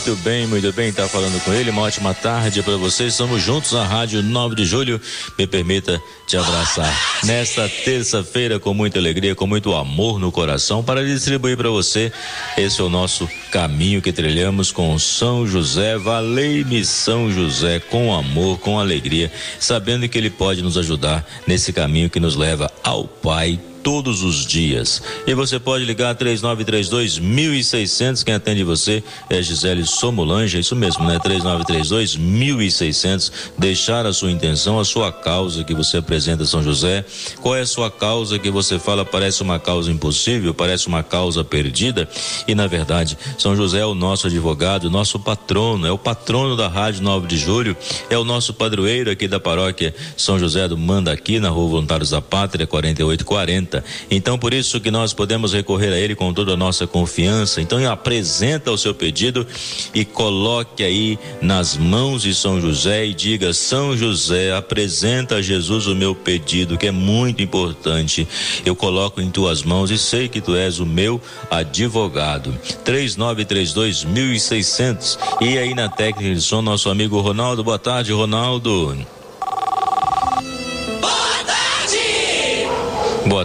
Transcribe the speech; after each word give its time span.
Muito 0.00 0.16
bem, 0.22 0.46
muito 0.46 0.72
bem, 0.72 0.90
tá 0.90 1.06
falando 1.06 1.38
com 1.44 1.52
ele. 1.52 1.68
Uma 1.68 1.82
ótima 1.82 2.14
tarde 2.14 2.62
para 2.62 2.78
vocês. 2.78 3.12
Estamos 3.12 3.42
juntos 3.42 3.72
na 3.72 3.84
Rádio 3.84 4.22
9 4.22 4.54
de 4.54 4.64
Julho. 4.64 4.98
Me 5.38 5.46
permita 5.46 6.02
te 6.26 6.38
abraçar 6.38 6.90
nesta 7.22 7.68
terça-feira 7.68 8.58
com 8.58 8.72
muita 8.72 8.98
alegria, 8.98 9.34
com 9.34 9.46
muito 9.46 9.74
amor 9.74 10.18
no 10.18 10.32
coração 10.32 10.82
para 10.82 11.04
distribuir 11.04 11.54
para 11.54 11.68
você. 11.68 12.10
Esse 12.56 12.80
é 12.80 12.84
o 12.84 12.88
nosso 12.88 13.28
caminho 13.52 14.00
que 14.00 14.10
trilhamos 14.10 14.72
com 14.72 14.98
São 14.98 15.46
José. 15.46 15.98
Valei-me 15.98 16.82
São 16.82 17.30
José 17.30 17.78
com 17.78 18.14
amor, 18.14 18.58
com 18.58 18.80
alegria, 18.80 19.30
sabendo 19.58 20.08
que 20.08 20.16
ele 20.16 20.30
pode 20.30 20.62
nos 20.62 20.78
ajudar 20.78 21.26
nesse 21.46 21.74
caminho 21.74 22.08
que 22.08 22.18
nos 22.18 22.36
leva 22.36 22.72
ao 22.82 23.04
Pai 23.04 23.60
todos 23.82 24.22
os 24.22 24.46
dias. 24.46 25.02
E 25.26 25.34
você 25.34 25.58
pode 25.58 25.84
ligar 25.84 26.14
3932 26.14 27.18
1600. 27.18 28.22
Quem 28.22 28.34
atende 28.34 28.62
você 28.64 29.02
é 29.28 29.42
Gisele 29.42 29.84
Somolange, 29.84 30.56
é 30.56 30.60
isso 30.60 30.76
mesmo, 30.76 31.04
né? 31.04 31.18
3932 31.18 32.16
1600. 32.16 33.32
Deixar 33.58 34.06
a 34.06 34.12
sua 34.12 34.30
intenção, 34.30 34.78
a 34.78 34.84
sua 34.84 35.12
causa 35.12 35.64
que 35.64 35.74
você 35.74 35.98
apresenta 35.98 36.44
São 36.44 36.62
José. 36.62 37.04
Qual 37.40 37.56
é 37.56 37.60
a 37.60 37.66
sua 37.66 37.90
causa 37.90 38.38
que 38.38 38.50
você 38.50 38.78
fala 38.78 39.04
parece 39.04 39.42
uma 39.42 39.58
causa 39.58 39.90
impossível, 39.90 40.54
parece 40.54 40.86
uma 40.86 41.02
causa 41.02 41.44
perdida? 41.44 42.08
E 42.46 42.54
na 42.54 42.66
verdade, 42.66 43.16
São 43.38 43.56
José 43.56 43.80
é 43.80 43.86
o 43.86 43.94
nosso 43.94 44.26
advogado, 44.26 44.90
nosso 44.90 45.18
patrono, 45.18 45.86
é 45.86 45.92
o 45.92 45.98
patrono 45.98 46.56
da 46.56 46.68
Rádio 46.68 47.02
9 47.02 47.26
de 47.26 47.36
Julho, 47.36 47.76
é 48.08 48.18
o 48.18 48.24
nosso 48.24 48.52
padroeiro 48.54 49.10
aqui 49.10 49.26
da 49.26 49.40
paróquia 49.40 49.94
São 50.16 50.38
José 50.38 50.68
do 50.68 50.76
Mandaqui, 50.76 51.38
na 51.38 51.48
Rua 51.48 51.68
Voluntários 51.68 52.10
da 52.10 52.20
Pátria, 52.20 52.66
4840. 52.66 53.69
Então, 54.10 54.38
por 54.38 54.52
isso 54.52 54.80
que 54.80 54.90
nós 54.90 55.12
podemos 55.12 55.52
recorrer 55.52 55.92
a 55.92 55.98
Ele 55.98 56.14
com 56.14 56.32
toda 56.32 56.54
a 56.54 56.56
nossa 56.56 56.86
confiança. 56.86 57.60
Então, 57.60 57.78
apresenta 57.90 58.70
o 58.70 58.78
seu 58.78 58.94
pedido 58.94 59.46
e 59.94 60.04
coloque 60.04 60.82
aí 60.82 61.18
nas 61.40 61.76
mãos 61.76 62.22
de 62.22 62.34
São 62.34 62.60
José 62.60 63.06
e 63.06 63.14
diga: 63.14 63.52
São 63.52 63.96
José, 63.96 64.52
apresenta 64.52 65.36
a 65.36 65.42
Jesus 65.42 65.86
o 65.86 65.94
meu 65.94 66.14
pedido, 66.14 66.78
que 66.78 66.86
é 66.86 66.90
muito 66.90 67.42
importante. 67.42 68.26
Eu 68.64 68.74
coloco 68.74 69.20
em 69.20 69.30
tuas 69.30 69.62
mãos 69.62 69.90
e 69.90 69.98
sei 69.98 70.28
que 70.28 70.40
tu 70.40 70.54
és 70.54 70.78
o 70.78 70.86
meu 70.86 71.20
advogado. 71.50 72.52
3932 72.84 74.04
1600. 74.04 75.18
E 75.40 75.58
aí 75.58 75.74
na 75.74 75.88
técnica 75.88 76.34
de 76.34 76.40
som, 76.40 76.62
nosso 76.62 76.88
amigo 76.90 77.20
Ronaldo. 77.20 77.62
Boa 77.62 77.78
tarde, 77.78 78.12
Ronaldo. 78.12 79.19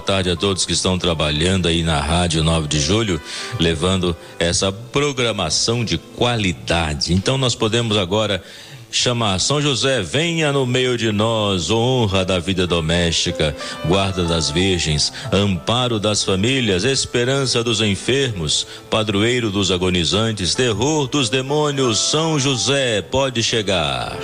Tarde 0.06 0.30
a 0.30 0.36
todos 0.36 0.66
que 0.66 0.74
estão 0.74 1.00
trabalhando 1.00 1.68
aí 1.68 1.82
na 1.82 2.00
Rádio 2.00 2.44
9 2.44 2.68
de 2.68 2.80
Julho, 2.80 3.20
levando 3.60 4.16
essa 4.38 4.72
programação 4.72 5.84
de 5.84 5.98
qualidade. 5.98 7.12
Então 7.12 7.38
nós 7.40 7.56
podemos 7.56 7.98
agora 7.98 8.42
chamar 8.92 9.40
São 9.40 9.60
José, 9.60 10.02
venha 10.04 10.54
no 10.54 10.66
meio 10.66 10.96
de 10.96 11.12
nós, 11.12 11.72
honra 11.72 12.24
da 12.24 12.38
vida 12.40 12.68
doméstica, 12.68 13.56
guarda 13.86 14.24
das 14.24 14.50
virgens, 14.52 15.12
amparo 15.34 16.00
das 16.00 16.24
famílias, 16.24 16.84
esperança 16.84 17.64
dos 17.64 17.82
enfermos, 17.82 18.66
padroeiro 18.90 19.50
dos 19.50 19.72
agonizantes, 19.72 20.54
terror 20.54 21.08
dos 21.08 21.30
demônios, 21.30 21.98
São 21.98 22.40
José, 22.40 23.02
pode 23.02 23.42
chegar. 23.42 24.16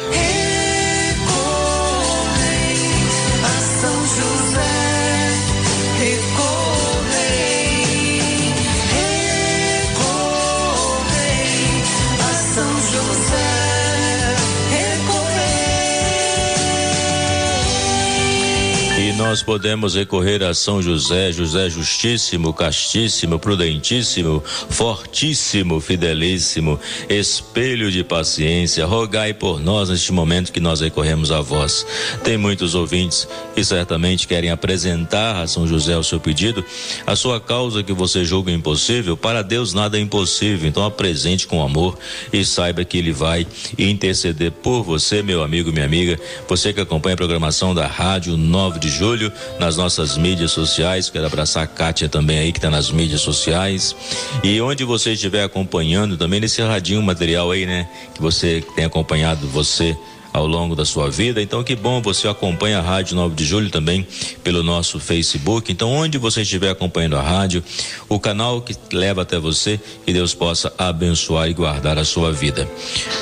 Nós 19.31 19.41
podemos 19.41 19.95
recorrer 19.95 20.43
a 20.43 20.53
São 20.53 20.81
José, 20.81 21.31
José 21.31 21.69
justíssimo, 21.69 22.53
castíssimo, 22.53 23.39
prudentíssimo, 23.39 24.43
fortíssimo, 24.45 25.79
fidelíssimo, 25.79 26.77
espelho 27.07 27.89
de 27.89 28.03
paciência, 28.03 28.85
rogai 28.85 29.33
por 29.33 29.61
nós 29.61 29.87
neste 29.87 30.11
momento 30.11 30.51
que 30.51 30.59
nós 30.59 30.81
recorremos 30.81 31.31
a 31.31 31.39
vós. 31.39 31.87
Tem 32.25 32.35
muitos 32.35 32.75
ouvintes 32.75 33.25
que 33.55 33.63
certamente 33.63 34.27
querem 34.27 34.49
apresentar 34.49 35.41
a 35.41 35.47
São 35.47 35.65
José 35.65 35.95
o 35.95 36.03
seu 36.03 36.19
pedido, 36.19 36.61
a 37.07 37.15
sua 37.15 37.39
causa 37.39 37.81
que 37.81 37.93
você 37.93 38.25
julga 38.25 38.51
impossível, 38.51 39.15
para 39.15 39.41
Deus 39.41 39.73
nada 39.73 39.97
é 39.97 40.01
impossível, 40.01 40.67
então 40.67 40.83
apresente 40.83 41.47
com 41.47 41.63
amor 41.63 41.97
e 42.33 42.43
saiba 42.43 42.83
que 42.83 42.97
ele 42.97 43.13
vai 43.13 43.47
interceder 43.79 44.51
por 44.51 44.83
você, 44.83 45.23
meu 45.23 45.41
amigo, 45.41 45.71
minha 45.71 45.85
amiga, 45.85 46.19
você 46.49 46.73
que 46.73 46.81
acompanha 46.81 47.13
a 47.13 47.17
programação 47.17 47.73
da 47.73 47.87
Rádio 47.87 48.35
9 48.35 48.77
de 48.77 48.89
Julho 48.89 49.20
Julho, 49.21 49.31
nas 49.59 49.77
nossas 49.77 50.17
mídias 50.17 50.51
sociais. 50.51 51.09
Quero 51.09 51.25
abraçar 51.25 51.63
a 51.63 51.67
Kátia 51.67 52.09
também 52.09 52.39
aí, 52.39 52.51
que 52.51 52.57
está 52.57 52.69
nas 52.69 52.89
mídias 52.89 53.21
sociais. 53.21 53.95
E 54.43 54.59
onde 54.61 54.83
você 54.83 55.13
estiver 55.13 55.43
acompanhando 55.43 56.17
também 56.17 56.39
nesse 56.39 56.61
radinho 56.61 57.01
material 57.01 57.51
aí, 57.51 57.65
né? 57.65 57.87
Que 58.15 58.21
você 58.21 58.63
tem 58.75 58.85
acompanhado 58.85 59.47
você 59.47 59.95
ao 60.33 60.47
longo 60.47 60.75
da 60.75 60.85
sua 60.85 61.09
vida. 61.09 61.41
Então, 61.41 61.61
que 61.61 61.75
bom 61.75 62.01
você 62.01 62.27
acompanha 62.27 62.79
a 62.79 62.81
Rádio 62.81 63.15
9 63.15 63.35
de 63.35 63.43
Julho 63.43 63.69
também 63.69 64.07
pelo 64.43 64.63
nosso 64.63 64.99
Facebook. 64.99 65.71
Então, 65.71 65.91
onde 65.91 66.17
você 66.17 66.41
estiver 66.41 66.69
acompanhando 66.69 67.17
a 67.17 67.21
rádio, 67.21 67.61
o 68.07 68.17
canal 68.17 68.61
que 68.61 68.73
leva 68.93 69.23
até 69.23 69.37
você, 69.37 69.79
que 70.05 70.13
Deus 70.13 70.33
possa 70.33 70.73
abençoar 70.77 71.49
e 71.49 71.53
guardar 71.53 71.97
a 71.97 72.05
sua 72.05 72.31
vida. 72.31 72.67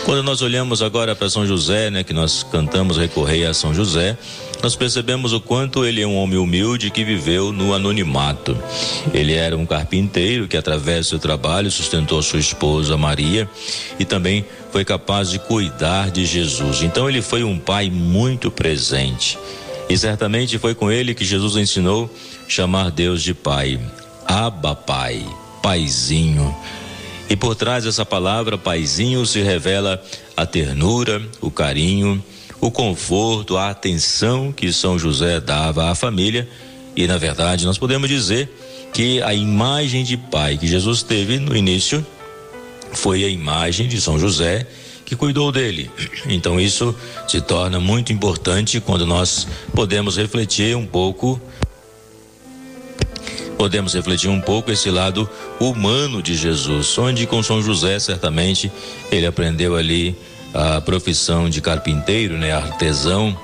Quando 0.05 0.21
nós 0.21 0.43
olhamos 0.43 0.83
agora 0.83 1.15
para 1.15 1.29
São 1.29 1.47
José, 1.47 1.89
né, 1.89 2.03
que 2.03 2.13
nós 2.13 2.43
cantamos 2.43 2.97
Recorrei 2.97 3.43
a 3.43 3.53
São 3.53 3.73
José, 3.73 4.15
nós 4.61 4.75
percebemos 4.75 5.31
o 5.31 5.39
quanto 5.39 5.85
ele 5.85 6.01
é 6.01 6.07
um 6.07 6.17
homem 6.17 6.37
humilde 6.37 6.91
que 6.91 7.03
viveu 7.03 7.53
no 7.53 7.73
anonimato. 7.73 8.57
Ele 9.13 9.33
era 9.33 9.55
um 9.55 9.65
carpinteiro 9.65 10.49
que, 10.49 10.57
através 10.57 11.05
do 11.05 11.09
seu 11.11 11.19
trabalho, 11.19 11.71
sustentou 11.71 12.21
sua 12.21 12.39
esposa 12.39 12.97
Maria 12.97 13.49
e 13.97 14.03
também 14.03 14.45
foi 14.71 14.83
capaz 14.83 15.29
de 15.29 15.39
cuidar 15.39 16.11
de 16.11 16.25
Jesus. 16.25 16.81
Então, 16.81 17.07
ele 17.07 17.21
foi 17.21 17.41
um 17.41 17.57
pai 17.57 17.89
muito 17.89 18.51
presente. 18.51 19.39
E 19.89 19.97
certamente 19.97 20.59
foi 20.59 20.75
com 20.75 20.91
ele 20.91 21.15
que 21.15 21.23
Jesus 21.23 21.55
ensinou 21.55 22.13
chamar 22.47 22.91
Deus 22.91 23.23
de 23.23 23.33
Pai. 23.33 23.79
Abba, 24.27 24.75
Pai, 24.75 25.25
Paizinho. 25.63 26.53
E 27.29 27.35
por 27.35 27.55
trás 27.55 27.85
dessa 27.85 28.05
palavra, 28.05 28.57
Paizinho, 28.57 29.25
se 29.25 29.41
revela 29.41 30.03
a 30.35 30.45
ternura, 30.45 31.21
o 31.39 31.49
carinho 31.49 32.21
o 32.61 32.69
conforto, 32.69 33.57
a 33.57 33.69
atenção 33.69 34.51
que 34.51 34.71
São 34.73 34.99
José 34.99 35.39
dava 35.39 35.89
à 35.89 35.95
família. 35.95 36.47
E, 36.95 37.07
na 37.07 37.17
verdade, 37.17 37.65
nós 37.65 37.77
podemos 37.77 38.09
dizer 38.09 38.49
que 38.93 39.21
a 39.21 39.33
imagem 39.33 40.03
de 40.03 40.17
pai 40.17 40.57
que 40.57 40.67
Jesus 40.67 41.03
teve 41.03 41.39
no 41.39 41.55
início 41.55 42.05
foi 42.91 43.23
a 43.23 43.29
imagem 43.29 43.87
de 43.87 44.01
São 44.01 44.19
José 44.19 44.67
que 45.05 45.15
cuidou 45.15 45.51
dele. 45.51 45.89
Então, 46.27 46.59
isso 46.59 46.93
se 47.27 47.41
torna 47.41 47.79
muito 47.79 48.11
importante 48.11 48.79
quando 48.79 49.05
nós 49.05 49.47
podemos 49.73 50.17
refletir 50.17 50.75
um 50.75 50.85
pouco. 50.85 51.39
Podemos 53.57 53.93
refletir 53.93 54.29
um 54.29 54.39
pouco 54.39 54.71
esse 54.71 54.89
lado 54.89 55.29
humano 55.59 56.21
de 56.21 56.35
Jesus, 56.35 56.97
onde 56.97 57.25
com 57.25 57.41
São 57.43 57.61
José, 57.61 57.99
certamente, 57.99 58.71
ele 59.11 59.25
aprendeu 59.25 59.75
ali 59.75 60.15
a 60.53 60.81
profissão 60.81 61.49
de 61.49 61.61
carpinteiro, 61.61 62.37
né, 62.37 62.51
artesão, 62.51 63.37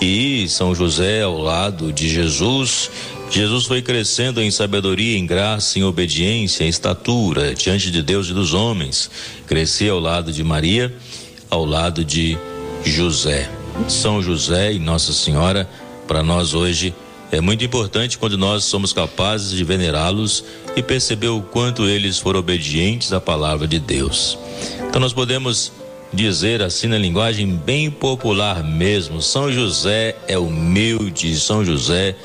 e 0.00 0.46
São 0.48 0.74
José 0.74 1.22
ao 1.22 1.38
lado 1.38 1.92
de 1.92 2.08
Jesus. 2.08 2.90
Jesus 3.30 3.64
foi 3.64 3.82
crescendo 3.82 4.40
em 4.40 4.50
sabedoria, 4.50 5.18
em 5.18 5.26
graça, 5.26 5.78
em 5.78 5.82
obediência, 5.82 6.64
em 6.64 6.68
estatura 6.68 7.54
diante 7.54 7.90
de 7.90 8.02
Deus 8.02 8.28
e 8.28 8.34
dos 8.34 8.54
homens. 8.54 9.10
Crescia 9.46 9.92
ao 9.92 9.98
lado 9.98 10.32
de 10.32 10.44
Maria, 10.44 10.94
ao 11.50 11.64
lado 11.64 12.04
de 12.04 12.38
José. 12.84 13.50
São 13.88 14.22
José 14.22 14.72
e 14.74 14.78
Nossa 14.78 15.12
Senhora, 15.12 15.68
para 16.06 16.22
nós 16.22 16.54
hoje, 16.54 16.94
é 17.32 17.40
muito 17.40 17.64
importante 17.64 18.16
quando 18.16 18.38
nós 18.38 18.64
somos 18.64 18.92
capazes 18.92 19.50
de 19.50 19.64
venerá-los 19.64 20.44
e 20.76 20.82
perceber 20.82 21.28
o 21.28 21.42
quanto 21.42 21.86
eles 21.86 22.18
foram 22.18 22.40
obedientes 22.40 23.12
à 23.12 23.20
palavra 23.20 23.66
de 23.66 23.80
Deus. 23.80 24.38
Então 24.88 25.00
nós 25.00 25.12
podemos 25.12 25.72
dizer 26.16 26.62
assim 26.62 26.88
na 26.88 26.96
linguagem 26.96 27.46
bem 27.46 27.90
popular 27.90 28.64
mesmo. 28.64 29.20
São 29.20 29.52
José 29.52 30.16
é 30.26 30.38
humilde, 30.38 31.38
São 31.38 31.64
José 31.64 32.16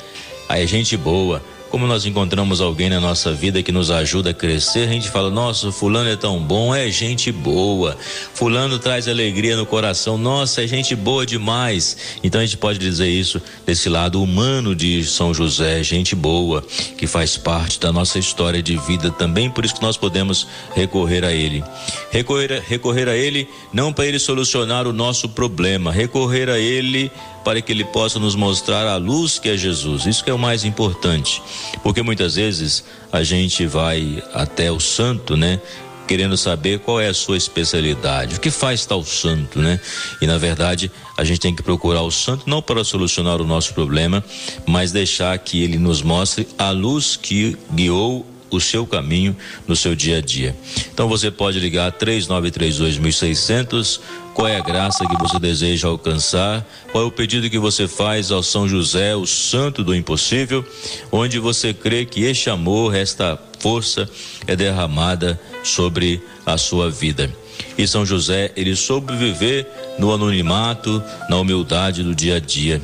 é 0.48 0.66
gente 0.66 0.96
boa. 0.96 1.42
Como 1.72 1.86
nós 1.86 2.04
encontramos 2.04 2.60
alguém 2.60 2.90
na 2.90 3.00
nossa 3.00 3.32
vida 3.32 3.62
que 3.62 3.72
nos 3.72 3.90
ajuda 3.90 4.28
a 4.28 4.34
crescer, 4.34 4.86
a 4.86 4.92
gente 4.92 5.08
fala: 5.08 5.30
nossa, 5.30 5.72
Fulano 5.72 6.10
é 6.10 6.16
tão 6.16 6.38
bom, 6.38 6.74
é 6.74 6.90
gente 6.90 7.32
boa. 7.32 7.96
Fulano 8.34 8.78
traz 8.78 9.08
alegria 9.08 9.56
no 9.56 9.64
coração, 9.64 10.18
nossa, 10.18 10.62
é 10.62 10.66
gente 10.66 10.94
boa 10.94 11.24
demais. 11.24 11.96
Então 12.22 12.42
a 12.42 12.44
gente 12.44 12.58
pode 12.58 12.78
dizer 12.78 13.08
isso 13.08 13.40
desse 13.64 13.88
lado 13.88 14.22
humano 14.22 14.76
de 14.76 15.02
São 15.02 15.32
José, 15.32 15.82
gente 15.82 16.14
boa, 16.14 16.62
que 16.98 17.06
faz 17.06 17.38
parte 17.38 17.80
da 17.80 17.90
nossa 17.90 18.18
história 18.18 18.62
de 18.62 18.76
vida 18.76 19.10
também, 19.10 19.48
por 19.48 19.64
isso 19.64 19.76
que 19.76 19.82
nós 19.82 19.96
podemos 19.96 20.46
recorrer 20.74 21.24
a 21.24 21.32
Ele. 21.32 21.64
Recorrer, 22.10 22.62
recorrer 22.68 23.08
a 23.08 23.16
Ele 23.16 23.48
não 23.72 23.94
para 23.94 24.04
Ele 24.04 24.18
solucionar 24.18 24.86
o 24.86 24.92
nosso 24.92 25.26
problema, 25.26 25.90
recorrer 25.90 26.50
a 26.50 26.58
Ele 26.58 27.10
para 27.44 27.60
que 27.60 27.72
ele 27.72 27.84
possa 27.84 28.18
nos 28.18 28.34
mostrar 28.34 28.86
a 28.86 28.96
luz 28.96 29.38
que 29.38 29.48
é 29.48 29.56
Jesus. 29.56 30.06
Isso 30.06 30.24
que 30.24 30.30
é 30.30 30.34
o 30.34 30.38
mais 30.38 30.64
importante, 30.64 31.42
porque 31.82 32.02
muitas 32.02 32.36
vezes 32.36 32.84
a 33.10 33.22
gente 33.22 33.66
vai 33.66 34.22
até 34.32 34.70
o 34.70 34.80
santo, 34.80 35.36
né? 35.36 35.60
Querendo 36.06 36.36
saber 36.36 36.80
qual 36.80 37.00
é 37.00 37.08
a 37.08 37.14
sua 37.14 37.36
especialidade, 37.36 38.36
o 38.36 38.40
que 38.40 38.50
faz 38.50 38.84
tal 38.84 39.04
santo, 39.04 39.60
né? 39.60 39.80
E 40.20 40.26
na 40.26 40.36
verdade, 40.36 40.90
a 41.16 41.24
gente 41.24 41.40
tem 41.40 41.54
que 41.54 41.62
procurar 41.62 42.02
o 42.02 42.10
santo 42.10 42.48
não 42.48 42.60
para 42.60 42.84
solucionar 42.84 43.40
o 43.40 43.46
nosso 43.46 43.72
problema, 43.72 44.22
mas 44.66 44.92
deixar 44.92 45.38
que 45.38 45.62
ele 45.62 45.78
nos 45.78 46.02
mostre 46.02 46.46
a 46.58 46.70
luz 46.70 47.16
que 47.16 47.56
guiou 47.72 48.26
o 48.50 48.60
seu 48.60 48.86
caminho 48.86 49.34
no 49.66 49.74
seu 49.74 49.94
dia 49.94 50.18
a 50.18 50.20
dia. 50.20 50.54
Então 50.92 51.08
você 51.08 51.30
pode 51.30 51.58
ligar 51.58 51.90
3932 51.92 52.98
1600 52.98 54.00
qual 54.34 54.48
é 54.48 54.56
a 54.56 54.60
graça 54.60 55.06
que 55.06 55.16
você 55.18 55.38
deseja 55.38 55.88
alcançar, 55.88 56.66
qual 56.90 57.04
é 57.04 57.06
o 57.06 57.10
pedido 57.10 57.50
que 57.50 57.58
você 57.58 57.86
faz 57.86 58.30
ao 58.30 58.42
São 58.42 58.68
José, 58.68 59.14
o 59.14 59.26
santo 59.26 59.84
do 59.84 59.94
impossível, 59.94 60.64
onde 61.10 61.38
você 61.38 61.72
crê 61.74 62.04
que 62.04 62.24
este 62.24 62.50
amor, 62.50 62.94
esta 62.94 63.38
força 63.58 64.08
é 64.46 64.56
derramada 64.56 65.40
sobre 65.62 66.22
a 66.44 66.56
sua 66.56 66.90
vida. 66.90 67.32
E 67.76 67.86
São 67.86 68.04
José, 68.04 68.52
ele 68.56 68.74
soube 68.74 69.14
viver 69.16 69.66
no 69.98 70.12
anonimato, 70.12 71.02
na 71.28 71.36
humildade 71.36 72.02
do 72.02 72.14
dia 72.14 72.36
a 72.36 72.40
dia. 72.40 72.82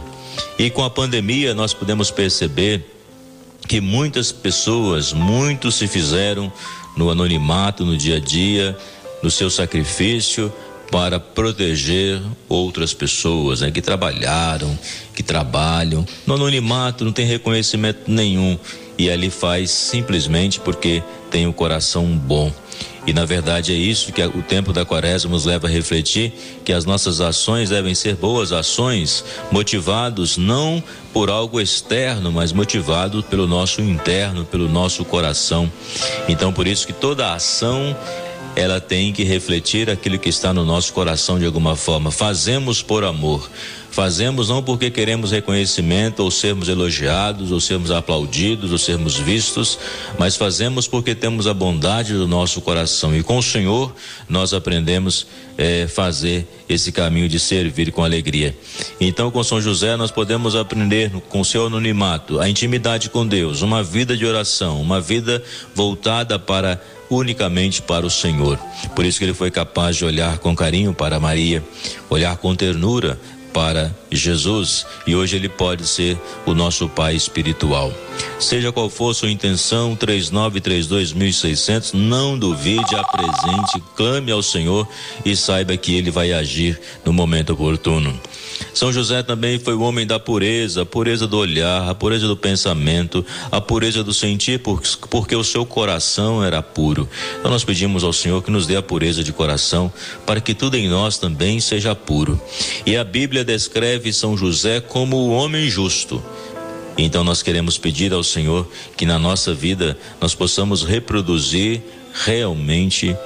E 0.58 0.70
com 0.70 0.84
a 0.84 0.90
pandemia 0.90 1.54
nós 1.54 1.74
podemos 1.74 2.10
perceber 2.10 2.84
que 3.66 3.80
muitas 3.80 4.32
pessoas, 4.32 5.12
muitos 5.12 5.74
se 5.76 5.86
fizeram 5.86 6.52
no 6.96 7.10
anonimato, 7.10 7.84
no 7.84 7.96
dia 7.96 8.16
a 8.16 8.20
dia, 8.20 8.76
no 9.22 9.30
seu 9.30 9.50
sacrifício, 9.50 10.52
para 10.90 11.20
proteger 11.20 12.20
outras 12.48 12.94
pessoas 12.94 13.60
né, 13.60 13.70
que 13.70 13.82
trabalharam, 13.82 14.78
que 15.14 15.22
trabalham. 15.22 16.06
No 16.26 16.34
anonimato 16.34 17.04
não 17.04 17.12
tem 17.12 17.26
reconhecimento 17.26 18.10
nenhum 18.10 18.58
e 18.96 19.08
ali 19.08 19.30
faz 19.30 19.70
simplesmente 19.70 20.58
porque 20.60 21.02
tem 21.30 21.46
o 21.46 21.50
um 21.50 21.52
coração 21.52 22.06
bom. 22.06 22.52
E 23.06 23.12
na 23.12 23.24
verdade 23.24 23.72
é 23.72 23.76
isso 23.76 24.12
que 24.12 24.22
o 24.22 24.42
tempo 24.42 24.70
da 24.70 24.84
quaresma 24.84 25.30
nos 25.30 25.46
leva 25.46 25.66
a 25.66 25.70
refletir, 25.70 26.32
que 26.62 26.72
as 26.72 26.84
nossas 26.84 27.22
ações 27.22 27.70
devem 27.70 27.94
ser 27.94 28.16
boas 28.16 28.52
ações, 28.52 29.24
motivados 29.50 30.36
não 30.36 30.82
por 31.10 31.30
algo 31.30 31.58
externo, 31.58 32.30
mas 32.30 32.52
motivados 32.52 33.24
pelo 33.24 33.46
nosso 33.46 33.80
interno, 33.80 34.44
pelo 34.44 34.68
nosso 34.68 35.06
coração. 35.06 35.72
Então 36.28 36.52
por 36.52 36.66
isso 36.66 36.86
que 36.86 36.92
toda 36.92 37.32
ação 37.32 37.96
ela 38.58 38.80
tem 38.80 39.12
que 39.12 39.22
refletir 39.22 39.88
aquilo 39.88 40.18
que 40.18 40.28
está 40.28 40.52
no 40.52 40.64
nosso 40.64 40.92
coração 40.92 41.38
de 41.38 41.46
alguma 41.46 41.76
forma. 41.76 42.10
Fazemos 42.10 42.82
por 42.82 43.04
amor. 43.04 43.48
Fazemos 43.88 44.48
não 44.48 44.62
porque 44.62 44.90
queremos 44.90 45.30
reconhecimento 45.30 46.24
ou 46.24 46.30
sermos 46.30 46.68
elogiados, 46.68 47.52
ou 47.52 47.60
sermos 47.60 47.92
aplaudidos, 47.92 48.72
ou 48.72 48.78
sermos 48.78 49.16
vistos, 49.16 49.78
mas 50.18 50.36
fazemos 50.36 50.88
porque 50.88 51.14
temos 51.14 51.46
a 51.46 51.54
bondade 51.54 52.14
do 52.14 52.26
nosso 52.26 52.60
coração. 52.60 53.16
E 53.16 53.22
com 53.22 53.38
o 53.38 53.42
Senhor 53.42 53.94
nós 54.28 54.52
aprendemos 54.52 55.26
é, 55.56 55.86
fazer 55.86 56.46
esse 56.68 56.90
caminho 56.92 57.28
de 57.28 57.38
servir 57.38 57.92
com 57.92 58.04
alegria. 58.04 58.56
Então, 59.00 59.30
com 59.30 59.42
São 59.42 59.60
José, 59.60 59.96
nós 59.96 60.10
podemos 60.10 60.54
aprender 60.54 61.10
com 61.28 61.42
seu 61.42 61.66
anonimato 61.66 62.40
a 62.40 62.48
intimidade 62.48 63.08
com 63.08 63.26
Deus, 63.26 63.62
uma 63.62 63.82
vida 63.82 64.16
de 64.16 64.26
oração, 64.26 64.80
uma 64.80 65.00
vida 65.00 65.42
voltada 65.74 66.38
para 66.38 66.80
unicamente 67.10 67.82
para 67.82 68.06
o 68.06 68.10
Senhor. 68.10 68.58
Por 68.94 69.04
isso 69.04 69.18
que 69.18 69.24
ele 69.24 69.34
foi 69.34 69.50
capaz 69.50 69.96
de 69.96 70.04
olhar 70.04 70.38
com 70.38 70.54
carinho 70.54 70.92
para 70.92 71.20
Maria, 71.20 71.62
olhar 72.10 72.36
com 72.36 72.54
ternura 72.54 73.18
para 73.52 73.94
Jesus 74.10 74.86
e 75.06 75.14
hoje 75.14 75.36
ele 75.36 75.48
pode 75.48 75.86
ser 75.86 76.18
o 76.46 76.54
nosso 76.54 76.88
pai 76.88 77.14
espiritual. 77.14 77.92
Seja 78.38 78.72
qual 78.72 78.88
for 78.90 79.14
sua 79.14 79.30
intenção, 79.30 79.96
3932.600, 79.96 81.94
não 81.94 82.38
duvide, 82.38 82.94
apresente, 82.94 83.82
clame 83.96 84.30
ao 84.32 84.42
Senhor 84.42 84.88
e 85.24 85.36
saiba 85.36 85.76
que 85.76 85.94
ele 85.94 86.10
vai 86.10 86.32
agir 86.32 86.80
no 87.04 87.12
momento 87.12 87.52
oportuno. 87.52 88.18
São 88.74 88.92
José 88.92 89.22
também 89.22 89.58
foi 89.58 89.74
o 89.74 89.82
homem 89.82 90.06
da 90.06 90.18
pureza, 90.18 90.82
a 90.82 90.86
pureza 90.86 91.26
do 91.26 91.36
olhar, 91.36 91.88
a 91.88 91.94
pureza 91.94 92.26
do 92.26 92.36
pensamento, 92.36 93.24
a 93.50 93.60
pureza 93.60 94.02
do 94.02 94.12
sentir, 94.12 94.60
porque 95.10 95.34
o 95.34 95.44
seu 95.44 95.64
coração 95.64 96.44
era 96.44 96.62
puro. 96.62 97.08
Então 97.38 97.50
nós 97.50 97.64
pedimos 97.64 98.04
ao 98.04 98.12
Senhor 98.12 98.42
que 98.42 98.50
nos 98.50 98.66
dê 98.66 98.76
a 98.76 98.82
pureza 98.82 99.22
de 99.22 99.32
coração, 99.32 99.92
para 100.26 100.40
que 100.40 100.54
tudo 100.54 100.76
em 100.76 100.88
nós 100.88 101.18
também 101.18 101.60
seja 101.60 101.94
puro. 101.94 102.40
E 102.84 102.96
a 102.96 103.04
Bíblia 103.04 103.37
descreve 103.44 104.12
São 104.12 104.36
José 104.36 104.80
como 104.80 105.16
o 105.16 105.30
homem 105.30 105.68
justo. 105.68 106.22
Então 106.96 107.22
nós 107.22 107.42
queremos 107.42 107.78
pedir 107.78 108.12
ao 108.12 108.24
Senhor 108.24 108.68
que 108.96 109.06
na 109.06 109.18
nossa 109.18 109.54
vida 109.54 109.96
nós 110.20 110.34
possamos 110.34 110.82
reproduzir 110.82 111.80
realmente 112.12 113.16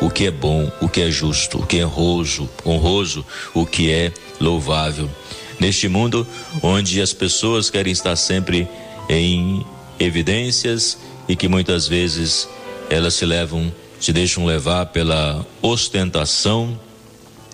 o 0.00 0.08
que 0.08 0.26
é 0.26 0.30
bom, 0.30 0.70
o 0.80 0.88
que 0.88 1.00
é 1.00 1.10
justo, 1.10 1.58
o 1.58 1.66
que 1.66 1.78
é 1.78 1.86
honroso, 1.86 2.48
honroso, 2.64 3.26
o 3.52 3.66
que 3.66 3.90
é 3.90 4.12
louvável. 4.40 5.10
Neste 5.58 5.88
mundo 5.88 6.26
onde 6.62 7.00
as 7.00 7.12
pessoas 7.12 7.68
querem 7.68 7.92
estar 7.92 8.14
sempre 8.14 8.68
em 9.08 9.66
evidências 9.98 10.96
e 11.28 11.34
que 11.34 11.48
muitas 11.48 11.88
vezes 11.88 12.48
elas 12.88 13.14
se 13.14 13.26
levam, 13.26 13.72
se 13.98 14.12
deixam 14.12 14.46
levar 14.46 14.86
pela 14.86 15.44
ostentação, 15.60 16.78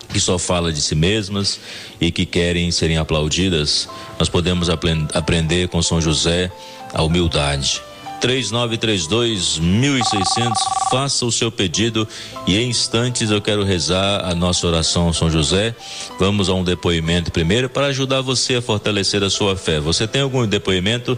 que 0.09 0.19
só 0.19 0.37
fala 0.37 0.71
de 0.71 0.81
si 0.81 0.95
mesmas 0.95 1.59
e 1.99 2.11
que 2.11 2.25
querem 2.25 2.71
serem 2.71 2.97
aplaudidas, 2.97 3.87
nós 4.19 4.29
podemos 4.29 4.69
aprender 4.69 5.67
com 5.67 5.81
São 5.81 6.01
José 6.01 6.51
a 6.93 7.03
humildade 7.03 7.81
3932 8.25 9.59
1600. 9.59 10.63
Faça 10.89 11.25
o 11.25 11.31
seu 11.31 11.51
pedido 11.51 12.07
e 12.47 12.57
em 12.57 12.69
instantes 12.69 13.29
eu 13.29 13.39
quero 13.39 13.63
rezar 13.63 14.25
a 14.25 14.33
nossa 14.33 14.65
oração 14.65 15.13
São 15.13 15.29
José. 15.29 15.75
Vamos 16.19 16.49
a 16.49 16.53
um 16.53 16.63
depoimento 16.63 17.31
primeiro 17.31 17.69
para 17.69 17.85
ajudar 17.87 18.21
você 18.21 18.55
a 18.55 18.61
fortalecer 18.61 19.23
a 19.23 19.29
sua 19.29 19.55
fé. 19.55 19.79
Você 19.79 20.07
tem 20.07 20.23
algum 20.23 20.47
depoimento? 20.47 21.15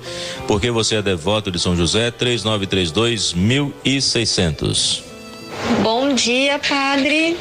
Porque 0.47 0.69
você 0.69 0.95
é 0.95 1.01
devoto 1.01 1.49
de 1.49 1.59
São 1.59 1.77
José? 1.77 2.11
3932 2.11 3.33
1600. 3.33 5.03
Bom 5.81 5.96
dia, 6.17 6.59
Padre. 6.59 7.37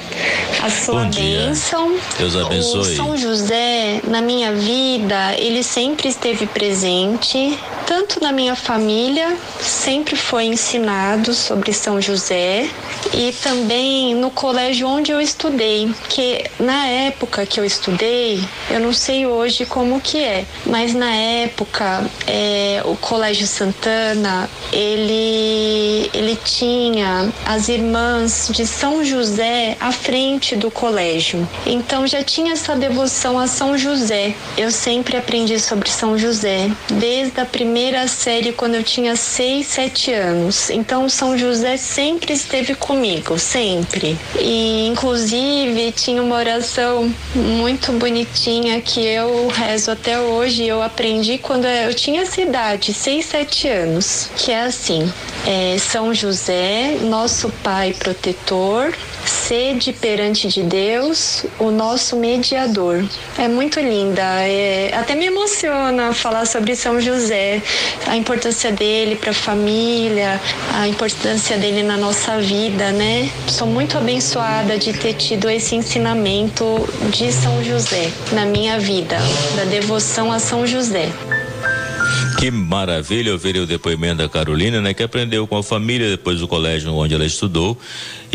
A 0.63 0.71
sua 0.71 1.05
Bom 1.05 1.11
dia. 1.11 1.47
bênção. 1.47 1.97
Deus 2.19 2.37
abençoe. 2.37 2.81
O 2.81 2.97
São 2.97 3.17
José, 3.17 4.01
na 4.05 4.21
minha 4.21 4.53
vida, 4.53 5.35
ele 5.39 5.63
sempre 5.63 6.09
esteve 6.09 6.47
presente, 6.47 7.59
tanto 7.87 8.21
na 8.23 8.33
minha 8.33 8.55
família, 8.55 9.37
sempre 9.61 10.15
foi 10.15 10.45
ensinado 10.45 11.33
sobre 11.33 11.73
São 11.73 12.01
José, 12.01 12.69
e 13.15 13.33
também 13.43 14.15
no 14.15 14.31
colégio 14.31 14.87
onde 14.89 15.11
eu 15.11 15.21
estudei, 15.21 15.91
que 16.09 16.45
na 16.59 16.87
época 16.87 17.47
que 17.47 17.59
eu 17.59 17.65
estudei, 17.65 18.43
eu 18.71 18.81
não 18.81 18.93
sei 18.93 19.27
hoje 19.27 19.65
como 19.65 20.01
que 20.01 20.19
é, 20.19 20.45
mas 20.67 20.93
na 20.95 21.15
época 21.15 22.05
é, 22.27 22.83
o 22.85 22.97
Colégio 22.97 23.47
Santana, 23.47 24.51
ele, 24.73 26.11
ele 26.13 26.37
tinha 26.45 27.33
as 27.47 27.69
irmãs 27.69 28.51
de 28.53 28.66
São 28.67 29.05
José 29.05 29.77
à 29.81 29.93
frente 29.93 30.57
do 30.57 30.71
colégio. 30.71 31.49
Então 31.65 32.07
já 32.07 32.23
tinha 32.23 32.53
essa 32.53 32.75
devoção 32.75 33.39
a 33.39 33.47
São 33.47 33.79
José. 33.79 34.35
Eu 34.57 34.71
sempre 34.71 35.17
aprendi 35.17 35.59
sobre 35.59 35.89
São 35.89 36.19
José, 36.19 36.71
desde 36.91 37.41
a 37.41 37.45
primeira 37.45 38.07
série, 38.09 38.53
quando 38.53 38.75
eu 38.75 38.83
tinha 38.83 39.17
6, 39.17 39.67
7 39.67 40.13
anos. 40.13 40.71
Então 40.71 41.09
São 41.09 41.39
José 41.39 41.77
sempre 41.77 42.33
esteve 42.33 42.75
comigo, 42.75 43.39
sempre. 43.39 44.19
E 44.39 44.87
inclusive 44.89 45.93
tinha 45.93 46.23
uma 46.23 46.37
oração 46.37 47.13
muito 47.35 47.93
bonitinha 47.93 48.81
que 48.81 49.01
eu 49.01 49.49
rezo 49.49 49.91
até 49.91 50.21
hoje. 50.21 50.67
Eu 50.67 50.83
aprendi 50.83 51.39
quando 51.39 51.67
eu 51.67 51.95
tinha 51.95 52.23
essa 52.23 52.41
idade, 52.41 52.93
6, 52.93 53.25
7 53.25 53.69
anos, 53.69 54.29
que 54.37 54.51
é 54.51 54.63
assim: 54.63 55.13
é, 55.47 55.79
São 55.79 56.13
José, 56.13 56.99
nosso 57.03 57.49
Pai 57.63 57.95
protetor, 57.97 58.93
sede 59.25 59.93
perante 59.93 60.49
de 60.49 60.63
Deus, 60.63 61.45
o 61.59 61.71
nosso 61.71 62.17
mediador. 62.17 63.05
É 63.39 63.47
muito 63.47 63.79
linda. 63.79 64.23
É, 64.23 64.93
até 64.93 65.15
me 65.15 65.27
emociona 65.27 66.13
falar 66.13 66.47
sobre 66.47 66.75
São 66.75 67.01
José, 67.01 67.63
a 68.07 68.17
importância 68.17 68.73
dele 68.73 69.15
para 69.15 69.31
a 69.31 69.35
família, 69.35 70.41
a 70.75 70.89
importância 70.89 71.57
dele 71.57 71.85
na 71.85 71.97
nossa 71.97 72.39
vida, 72.39 72.91
né? 72.91 73.31
Sou 73.47 73.69
muito 73.69 73.97
abençoada 73.97 74.77
de 74.77 74.93
ter 74.93 75.15
tido 75.15 75.49
esse 75.49 75.77
ensinamento 75.77 76.65
de 77.11 77.33
São 77.33 77.63
José 77.63 78.11
na 78.33 78.45
minha 78.45 78.79
vida, 78.81 79.17
da 79.55 79.65
devoção 79.65 80.33
a 80.33 80.41
São 80.41 80.67
José. 80.67 81.09
Que 82.39 82.51
maravilha 82.51 83.33
ouvir 83.33 83.57
o 83.57 83.67
depoimento 83.67 84.17
da 84.17 84.29
Carolina, 84.29 84.81
né? 84.81 84.93
Que 84.93 85.03
aprendeu 85.03 85.47
com 85.47 85.57
a 85.57 85.63
família 85.63 86.11
depois 86.11 86.39
do 86.39 86.47
colégio 86.47 86.93
onde 86.93 87.15
ela 87.15 87.25
estudou 87.25 87.79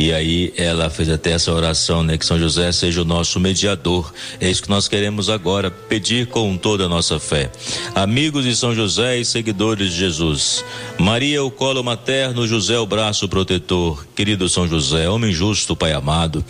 e 0.01 0.11
aí 0.11 0.51
ela 0.57 0.89
fez 0.89 1.09
até 1.09 1.33
essa 1.33 1.53
oração, 1.53 2.01
né? 2.01 2.17
Que 2.17 2.25
São 2.25 2.39
José 2.39 2.71
seja 2.71 3.03
o 3.03 3.05
nosso 3.05 3.39
mediador. 3.39 4.11
É 4.39 4.49
isso 4.49 4.63
que 4.63 4.69
nós 4.69 4.87
queremos 4.87 5.29
agora, 5.29 5.69
pedir 5.69 6.25
com 6.25 6.57
toda 6.57 6.85
a 6.85 6.89
nossa 6.89 7.19
fé. 7.19 7.51
Amigos 7.93 8.43
de 8.43 8.55
São 8.55 8.73
José 8.73 9.19
e 9.19 9.25
seguidores 9.25 9.91
de 9.91 9.97
Jesus. 9.99 10.65
Maria, 10.97 11.43
o 11.43 11.51
colo 11.51 11.83
materno, 11.83 12.47
José, 12.47 12.79
o 12.79 12.85
braço 12.87 13.29
protetor. 13.29 14.03
Querido 14.15 14.49
São 14.49 14.67
José, 14.67 15.07
homem 15.07 15.31
justo, 15.31 15.75
Pai 15.75 15.93
amado, 15.93 16.43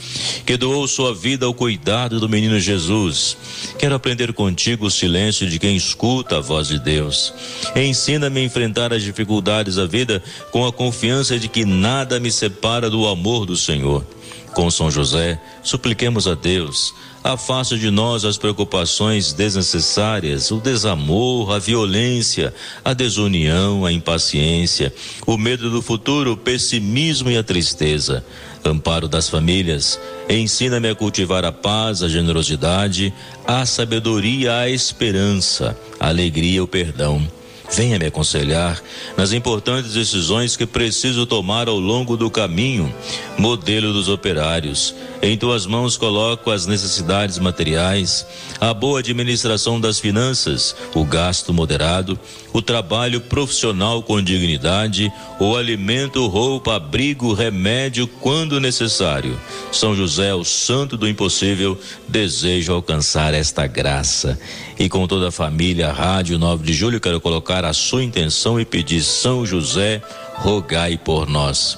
que 0.45 0.55
doou 0.55 0.87
sua 0.87 1.13
vida 1.13 1.45
ao 1.45 1.53
cuidado 1.53 2.21
do 2.21 2.29
menino 2.29 2.57
Jesus. 2.57 3.35
Quero 3.77 3.95
aprender 3.95 4.31
contigo 4.31 4.85
o 4.85 4.91
silêncio 4.91 5.45
de 5.49 5.59
quem 5.59 5.75
escuta 5.75 6.37
a 6.37 6.39
voz 6.39 6.69
de 6.69 6.79
Deus. 6.79 7.33
Ensina-me 7.75 8.39
a 8.39 8.43
enfrentar 8.45 8.93
as 8.93 9.03
dificuldades 9.03 9.75
da 9.75 9.85
vida 9.85 10.23
com 10.51 10.65
a 10.65 10.71
confiança 10.71 11.37
de 11.37 11.49
que 11.49 11.65
nada 11.65 12.17
me 12.17 12.31
separa 12.31 12.89
do 12.89 13.05
amor 13.05 13.40
do 13.45 13.55
Senhor. 13.57 14.05
Com 14.53 14.69
São 14.69 14.91
José, 14.91 15.39
supliquemos 15.63 16.27
a 16.27 16.35
Deus, 16.35 16.93
afaste 17.23 17.79
de 17.79 17.89
nós 17.89 18.25
as 18.25 18.37
preocupações 18.37 19.31
desnecessárias, 19.31 20.51
o 20.51 20.59
desamor, 20.59 21.53
a 21.53 21.59
violência, 21.59 22.53
a 22.83 22.93
desunião, 22.93 23.85
a 23.85 23.93
impaciência, 23.93 24.93
o 25.25 25.37
medo 25.37 25.69
do 25.69 25.81
futuro, 25.81 26.33
o 26.33 26.37
pessimismo 26.37 27.31
e 27.31 27.37
a 27.37 27.43
tristeza. 27.43 28.25
Amparo 28.63 29.07
das 29.07 29.29
famílias, 29.29 29.99
ensina-me 30.29 30.89
a 30.89 30.95
cultivar 30.95 31.45
a 31.45 31.51
paz, 31.51 32.03
a 32.03 32.09
generosidade, 32.09 33.13
a 33.47 33.65
sabedoria, 33.65 34.57
a 34.57 34.69
esperança, 34.69 35.77
a 35.99 36.09
alegria, 36.09 36.63
o 36.63 36.67
perdão 36.67 37.25
Venha 37.73 37.97
me 37.97 38.07
aconselhar 38.07 38.81
nas 39.15 39.31
importantes 39.31 39.93
decisões 39.93 40.57
que 40.57 40.65
preciso 40.65 41.25
tomar 41.25 41.69
ao 41.69 41.79
longo 41.79 42.17
do 42.17 42.29
caminho. 42.29 42.93
Modelo 43.37 43.93
dos 43.93 44.09
operários. 44.09 44.93
Em 45.21 45.37
tuas 45.37 45.65
mãos 45.65 45.95
coloco 45.97 46.49
as 46.49 46.65
necessidades 46.65 47.37
materiais, 47.37 48.25
a 48.59 48.73
boa 48.73 48.99
administração 48.99 49.79
das 49.79 49.99
finanças, 49.99 50.75
o 50.95 51.05
gasto 51.05 51.53
moderado, 51.53 52.19
o 52.51 52.61
trabalho 52.61 53.21
profissional 53.21 54.01
com 54.01 54.21
dignidade, 54.21 55.13
o 55.39 55.55
alimento, 55.55 56.25
roupa, 56.27 56.75
abrigo, 56.75 57.33
remédio 57.33 58.07
quando 58.07 58.59
necessário. 58.59 59.39
São 59.71 59.95
José, 59.95 60.33
o 60.33 60.43
santo 60.43 60.97
do 60.97 61.07
impossível, 61.07 61.79
desejo 62.07 62.73
alcançar 62.73 63.33
esta 63.33 63.67
graça. 63.67 64.39
E 64.79 64.89
com 64.89 65.05
toda 65.05 65.27
a 65.27 65.31
família, 65.31 65.91
Rádio 65.91 66.39
9 66.39 66.65
de 66.65 66.73
Julho, 66.73 66.99
quero 66.99 67.21
colocar 67.21 67.60
a 67.69 67.73
sua 67.73 68.03
intenção 68.03 68.59
e 68.59 68.65
pedir 68.65 69.03
São 69.03 69.45
José, 69.45 70.01
rogai 70.35 70.97
por 70.97 71.27
nós. 71.27 71.77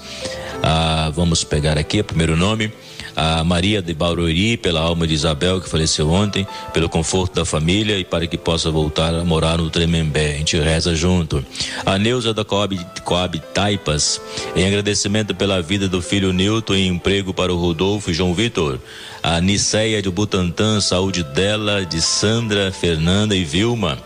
Ah, 0.62 1.12
vamos 1.13 1.44
pegar 1.44 1.78
aqui 1.78 2.00
o 2.00 2.04
primeiro 2.04 2.36
nome 2.36 2.72
a 3.16 3.44
Maria 3.44 3.82
de 3.82 3.94
Barueri, 3.94 4.58
pela 4.58 4.82
alma 4.82 5.06
de 5.06 5.13
Isabel, 5.13 5.62
que 5.62 5.70
faleceu 5.70 6.10
ontem, 6.10 6.48
pelo 6.74 6.90
conforto 6.90 7.36
da 7.36 7.46
família 7.46 7.98
e 7.98 8.04
para 8.04 8.25
que 8.28 8.38
possa 8.38 8.72
voltar 8.72 9.13
a 9.13 9.24
morar 9.24 9.58
no 9.58 9.70
Tremembé. 9.70 10.34
A 10.34 10.38
gente 10.38 10.60
reza 10.60 10.96
junto. 10.96 11.46
A 11.86 11.98
Neuza 11.98 12.34
da 12.34 12.44
Coab, 12.44 12.80
Coab 13.04 13.40
Taipas, 13.54 14.20
em 14.56 14.66
agradecimento 14.66 15.36
pela 15.36 15.62
vida 15.62 15.88
do 15.88 16.02
filho 16.02 16.34
Newton 16.34 16.75
e 16.75 16.88
emprego 16.88 17.34
para 17.34 17.54
o 17.54 17.58
Rodolfo 17.58 18.10
e 18.10 18.13
João 18.13 18.34
Vitor. 18.34 18.80
A 19.22 19.40
Niceia 19.40 20.02
de 20.02 20.10
Butantã, 20.10 20.82
saúde 20.82 21.24
dela, 21.24 21.86
de 21.86 22.02
Sandra, 22.02 22.72
Fernanda 22.72 23.36
e 23.36 23.44
Vilma. 23.44 23.98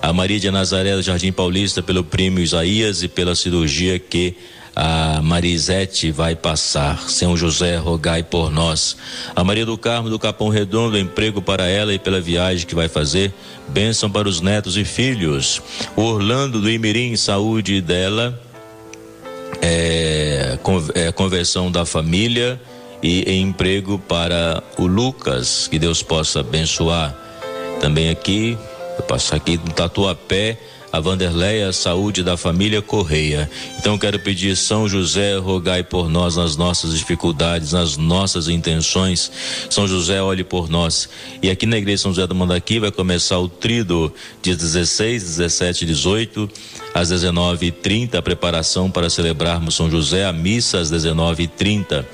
A 0.00 0.12
Maria 0.12 0.38
de 0.38 0.50
Nazaré 0.50 0.94
do 0.94 1.02
Jardim 1.02 1.32
Paulista 1.32 1.82
pelo 1.82 2.04
primo 2.04 2.38
Isaías 2.38 3.02
e 3.02 3.08
pela 3.08 3.34
cirurgia 3.34 3.98
que 3.98 4.36
a 4.80 5.20
Marisete 5.20 6.12
vai 6.12 6.36
passar. 6.36 7.10
São 7.10 7.36
José, 7.36 7.76
rogai 7.76 8.22
por 8.22 8.48
nós. 8.48 8.96
A 9.34 9.42
Maria 9.42 9.66
do 9.66 9.76
Carmo 9.76 10.08
do 10.08 10.20
Capão 10.20 10.50
Redondo, 10.50 10.96
emprego 10.96 11.42
para 11.42 11.66
ela 11.66 11.92
e 11.92 11.98
pela 11.98 12.20
viagem 12.20 12.64
que 12.64 12.76
vai 12.76 12.88
fazer. 12.88 13.34
Bênção 13.66 14.08
para 14.08 14.28
os 14.28 14.40
netos 14.40 14.76
e 14.76 14.84
filhos. 14.84 15.60
O 15.96 16.02
Orlando 16.02 16.60
do 16.60 16.70
Imirim, 16.70 17.16
saúde 17.16 17.80
dela. 17.80 18.40
É, 19.60 20.56
é, 20.94 21.10
conversão 21.10 21.72
da 21.72 21.84
família 21.84 22.60
e 23.02 23.40
emprego 23.40 23.98
para 23.98 24.62
o 24.78 24.86
Lucas, 24.86 25.66
que 25.68 25.78
Deus 25.78 26.04
possa 26.04 26.38
abençoar. 26.38 27.16
Também 27.80 28.10
aqui, 28.10 28.56
eu 28.98 29.04
passo 29.04 29.34
aqui 29.34 29.56
no 29.56 29.72
Tatuapé 29.72 30.58
a 30.90 31.00
Vanderleia 31.00 31.72
Saúde 31.72 32.22
da 32.22 32.36
Família 32.36 32.80
Correia. 32.80 33.48
Então 33.78 33.98
quero 33.98 34.18
pedir 34.18 34.56
São 34.56 34.88
José, 34.88 35.36
rogai 35.36 35.82
por 35.82 36.08
nós 36.08 36.36
nas 36.36 36.56
nossas 36.56 36.98
dificuldades, 36.98 37.72
nas 37.72 37.96
nossas 37.96 38.48
intenções. 38.48 39.30
São 39.68 39.86
José, 39.86 40.22
olhe 40.22 40.42
por 40.42 40.68
nós. 40.68 41.08
E 41.42 41.50
aqui 41.50 41.66
na 41.66 41.76
igreja 41.76 42.02
São 42.02 42.12
José 42.12 42.26
do 42.26 42.34
Mandaqui 42.34 42.78
vai 42.78 42.90
começar 42.90 43.38
o 43.38 43.48
trido 43.48 44.12
dia 44.42 44.56
16, 44.56 45.22
17 45.22 45.84
e 45.84 45.86
18 45.86 46.50
às 46.94 47.10
19h30, 47.10 48.14
a 48.14 48.22
preparação 48.22 48.90
para 48.90 49.10
celebrarmos 49.10 49.74
São 49.74 49.90
José, 49.90 50.24
a 50.24 50.32
missa 50.32 50.78
às 50.78 50.90
19h30. 50.90 52.04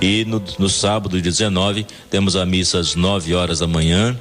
E 0.00 0.24
no, 0.24 0.42
no 0.58 0.68
sábado, 0.68 1.20
19, 1.20 1.86
temos 2.10 2.34
a 2.34 2.46
missa 2.46 2.78
às 2.78 2.94
9 2.94 3.34
horas 3.34 3.58
da 3.58 3.66
manhã 3.66 4.18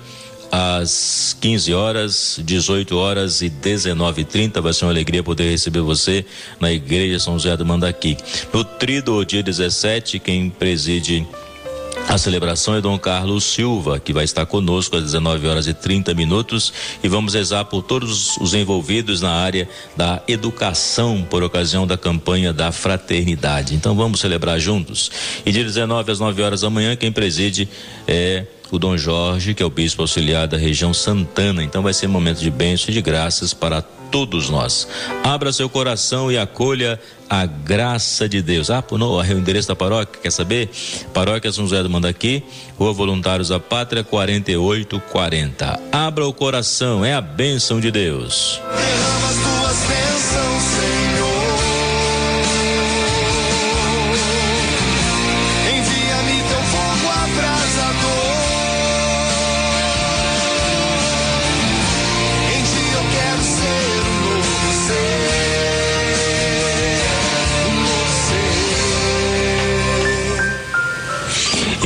às 0.51 1.35
15 1.39 1.73
horas, 1.73 2.39
18 2.43 2.97
horas 2.97 3.41
e 3.41 3.49
19h30. 3.49 4.61
Vai 4.61 4.73
ser 4.73 4.85
uma 4.85 4.91
alegria 4.91 5.23
poder 5.23 5.49
receber 5.49 5.81
você 5.81 6.25
na 6.59 6.71
Igreja 6.71 7.19
São 7.19 7.33
José 7.33 7.55
do 7.55 7.65
Mandaqui. 7.65 8.17
No 8.53 8.63
Trido, 8.63 9.23
dia 9.25 9.41
17, 9.41 10.19
quem 10.19 10.49
preside 10.49 11.25
a 12.07 12.17
celebração 12.17 12.75
é 12.75 12.81
Dom 12.81 12.97
Carlos 12.97 13.43
Silva, 13.43 13.99
que 13.99 14.11
vai 14.11 14.25
estar 14.25 14.45
conosco 14.45 14.97
às 14.97 15.03
19 15.03 15.47
horas 15.47 15.67
e 15.67 15.73
30 15.73 16.13
minutos 16.13 16.73
e 17.01 17.07
vamos 17.07 17.33
rezar 17.33 17.65
por 17.65 17.83
todos 17.83 18.37
os 18.37 18.53
envolvidos 18.53 19.21
na 19.21 19.31
área 19.31 19.69
da 19.95 20.21
educação 20.27 21.25
por 21.29 21.43
ocasião 21.43 21.87
da 21.87 21.97
campanha 21.97 22.51
da 22.51 22.71
fraternidade. 22.71 23.75
Então 23.75 23.95
vamos 23.95 24.19
celebrar 24.19 24.59
juntos. 24.59 25.11
E 25.45 25.51
de 25.51 25.63
19 25.63 26.11
às 26.11 26.19
9 26.19 26.41
horas 26.41 26.61
da 26.61 26.69
manhã, 26.69 26.95
quem 26.95 27.11
preside 27.11 27.69
é 28.07 28.45
o 28.71 28.79
Dom 28.79 28.97
Jorge, 28.97 29.53
que 29.53 29.61
é 29.61 29.65
o 29.65 29.69
bispo 29.69 30.01
auxiliar 30.01 30.47
da 30.47 30.57
região 30.57 30.93
Santana. 30.93 31.63
Então 31.63 31.83
vai 31.83 31.93
ser 31.93 32.07
um 32.07 32.11
momento 32.11 32.39
de 32.39 32.49
bênção 32.49 32.89
e 32.89 32.93
de 32.93 33.01
graças 33.01 33.53
para 33.53 33.81
todos 33.81 34.49
nós. 34.49 34.87
Abra 35.23 35.53
seu 35.53 35.69
coração 35.69 36.31
e 36.31 36.37
acolha 36.37 36.99
a 37.29 37.45
graça 37.45 38.27
de 38.27 38.41
Deus. 38.41 38.69
Ah, 38.69 38.83
não, 38.91 39.13
o 39.13 39.23
endereço 39.23 39.69
da 39.69 39.75
paróquia, 39.75 40.19
quer 40.21 40.31
saber? 40.31 40.69
Paróquia 41.13 41.51
São 41.51 41.65
José 41.65 41.81
do 41.81 41.89
Mandaqui, 41.89 42.43
Rua 42.77 42.93
Voluntários 42.93 43.47
da 43.49 43.59
Pátria, 43.59 44.03
4840. 44.03 45.79
Abra 45.91 46.27
o 46.27 46.33
coração, 46.33 47.05
é 47.05 47.13
a 47.13 47.21
bênção 47.21 47.79
de 47.79 47.89
Deus. 47.89 48.61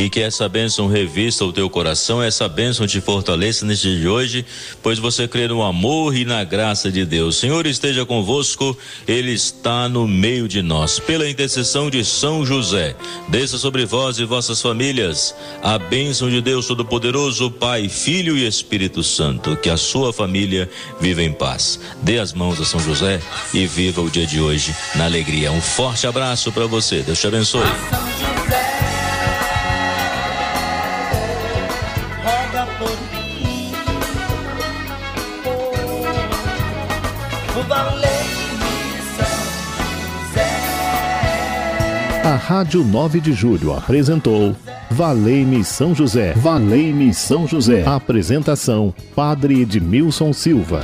E 0.05 0.09
que 0.09 0.19
essa 0.19 0.47
bênção 0.47 0.85
revista 0.85 1.43
o 1.43 1.51
teu 1.51 1.67
coração, 1.67 2.21
essa 2.21 2.47
bênção 2.47 2.85
te 2.85 3.01
fortaleça 3.01 3.65
neste 3.65 3.89
dia 3.89 4.01
de 4.01 4.07
hoje, 4.07 4.45
pois 4.83 4.99
você 4.99 5.27
crê 5.27 5.47
no 5.47 5.63
amor 5.63 6.15
e 6.15 6.23
na 6.23 6.43
graça 6.43 6.91
de 6.91 7.03
Deus. 7.03 7.37
Senhor 7.37 7.65
esteja 7.65 8.05
convosco, 8.05 8.77
Ele 9.07 9.31
está 9.31 9.89
no 9.89 10.07
meio 10.07 10.47
de 10.47 10.61
nós. 10.61 10.99
Pela 10.99 11.27
intercessão 11.27 11.89
de 11.89 12.05
São 12.05 12.45
José, 12.45 12.95
desça 13.29 13.57
sobre 13.57 13.83
vós 13.83 14.19
e 14.19 14.25
vossas 14.25 14.61
famílias 14.61 15.33
a 15.63 15.79
bênção 15.79 16.29
de 16.29 16.39
Deus 16.39 16.67
Todo-Poderoso, 16.67 17.49
Pai, 17.49 17.89
Filho 17.89 18.37
e 18.37 18.45
Espírito 18.45 19.01
Santo. 19.01 19.57
Que 19.57 19.71
a 19.71 19.77
sua 19.77 20.13
família 20.13 20.69
viva 21.01 21.23
em 21.23 21.33
paz. 21.33 21.79
Dê 22.03 22.19
as 22.19 22.31
mãos 22.31 22.61
a 22.61 22.63
São 22.63 22.79
José 22.79 23.19
e 23.55 23.65
viva 23.65 24.03
o 24.03 24.09
dia 24.11 24.27
de 24.27 24.39
hoje 24.39 24.71
na 24.93 25.05
alegria. 25.05 25.51
Um 25.51 25.61
forte 25.61 26.05
abraço 26.05 26.51
para 26.51 26.67
você. 26.67 27.01
Deus 27.01 27.19
te 27.19 27.25
abençoe. 27.25 27.65
A 42.23 42.35
Rádio 42.37 42.83
9 42.83 43.19
de 43.19 43.33
Julho 43.33 43.71
apresentou 43.71 44.55
Valei-me 44.89 45.63
São 45.63 45.93
José. 45.93 46.33
Valei-me 46.33 47.13
São 47.13 47.47
José. 47.47 47.85
Apresentação: 47.85 48.93
Padre 49.15 49.61
Edmilson 49.61 50.33
Silva. 50.33 50.83